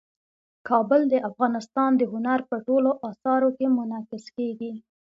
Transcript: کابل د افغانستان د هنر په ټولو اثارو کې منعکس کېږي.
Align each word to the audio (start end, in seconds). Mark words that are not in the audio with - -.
کابل 0.69 1.01
د 1.09 1.15
افغانستان 1.29 1.91
د 1.97 2.01
هنر 2.13 2.39
په 2.49 2.55
ټولو 2.67 2.89
اثارو 3.09 3.49
کې 3.57 3.65
منعکس 3.77 4.25
کېږي. 4.37 4.71